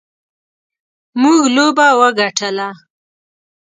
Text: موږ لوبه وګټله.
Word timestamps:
موږ 1.21 1.39
لوبه 1.55 1.87
وګټله. 2.01 2.69